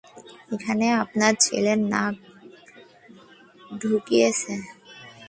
[0.53, 2.15] এখানে আপনার ছেলে নাক
[3.71, 4.53] ঢুকিয়েছে।